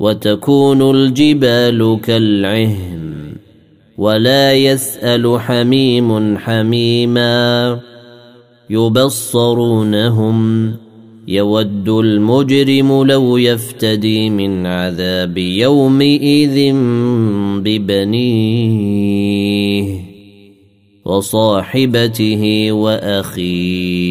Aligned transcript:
وتكون 0.00 0.90
الجبال 0.96 2.00
كالعهن 2.02 3.34
ولا 3.98 4.52
يسأل 4.54 5.40
حميم 5.40 6.38
حميما 6.38 7.80
يبصرونهم 8.70 10.36
يود 11.28 11.88
المجرم 11.88 13.02
لو 13.04 13.36
يفتدي 13.36 14.30
من 14.30 14.66
عذاب 14.66 15.38
يومئذ 15.38 16.74
ببنيه 17.62 19.10
وصاحبته 21.04 22.72
وأخيه 22.72 24.10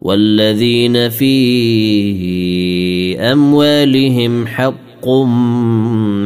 والذين 0.00 1.08
في 1.08 1.34
أموالهم 3.20 4.46
حق 4.46 5.08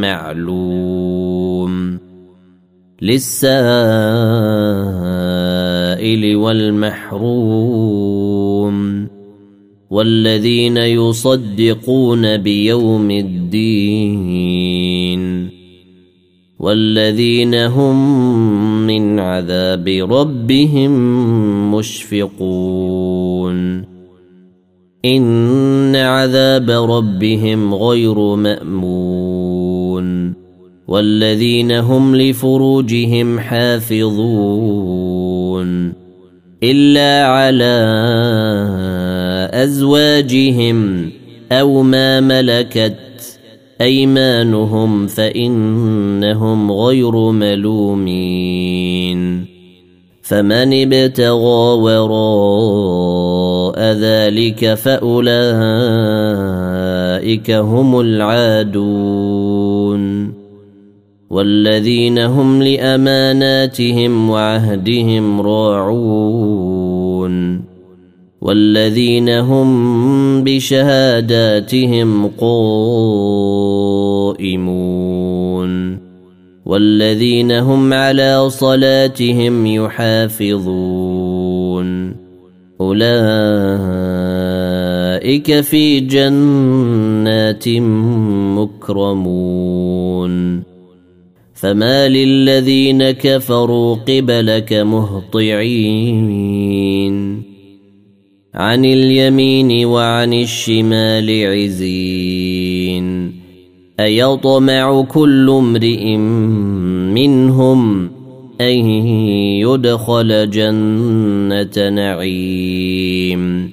معلوم 0.03 1.99
للسائل 3.03 3.47
والمحروم 6.37 7.97
والذين 9.91 10.77
يصدقون 10.77 12.37
بيوم 12.37 13.11
الدين 13.11 14.47
والذين 16.59 17.55
هم 17.55 17.97
من 18.87 19.21
عذاب 19.21 19.89
ربهم 19.89 20.91
مشفقون. 21.75 23.57
إن 25.05 25.97
عذاب 25.97 26.71
ربهم 26.71 27.75
غير 27.75 28.35
مأمون. 28.35 30.35
والذين 30.89 31.73
هم 31.73 32.17
لفروجهم 32.17 33.39
حافظون. 33.39 35.27
إلا 36.63 37.27
على 37.27 37.77
أزواجهم 39.53 41.11
أو 41.53 41.83
ما 41.83 42.21
ملكت 42.21 43.06
أيمانهم 43.81 45.07
فإنهم 45.07 46.73
غير 46.73 47.17
ملومين 47.31 48.77
فمن 50.23 50.93
ابتغى 50.93 51.79
وراء 51.81 53.79
ذلك 53.79 54.75
فأولئك 54.75 55.31
هم 57.51 58.01
العادون 58.01 59.47
والذين 61.31 62.19
هم 62.19 62.63
لأماناتهم 62.63 64.31
وعهدهم 64.31 65.41
راعون 65.41 66.87
والذين 68.41 69.29
هم 69.29 70.45
بشهاداتهم 70.45 72.27
قائمون 72.27 72.57
والذين 76.67 77.53
هم 77.53 77.93
على 77.93 78.51
صلاتهم 78.51 79.67
يحافظون 79.67 81.07
أولئك 82.81 83.07
في 85.61 86.01
جنات 86.01 87.69
مكرمون 88.59 90.63
فما 91.55 92.09
للذين 92.09 93.11
كفروا 93.11 93.95
قبلك 93.95 94.73
مهطعين 94.73 96.27
عن 98.57 98.85
اليمين 98.85 99.87
وعن 99.87 100.33
الشمال 100.33 101.47
عزين. 101.47 103.07
أيطمع 104.01 105.03
كل 105.03 105.51
امرئ 105.51 106.17
منهم 107.15 108.11
أن 108.61 108.77
يدخل 109.61 110.51
جنة 110.51 111.89
نعيم. 111.89 113.71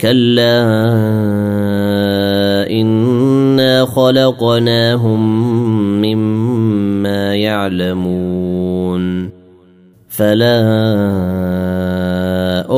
كلا 0.00 0.62
إنا 2.70 3.84
خلقناهم 3.84 5.20
مما 6.02 7.34
يعلمون. 7.34 9.30
فلا 10.08 11.39